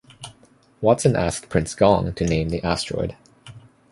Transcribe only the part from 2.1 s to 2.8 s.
to name the